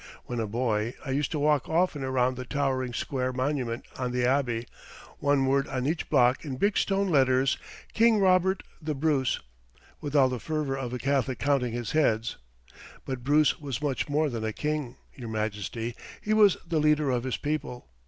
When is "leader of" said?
16.79-17.23